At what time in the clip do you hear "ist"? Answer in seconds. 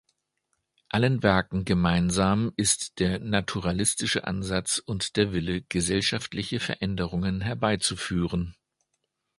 2.55-2.97